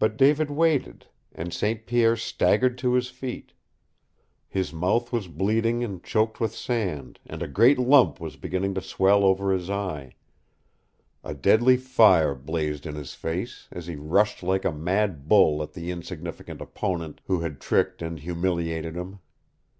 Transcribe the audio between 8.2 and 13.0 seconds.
beginning to swell over his eye. A deadly fire blazed in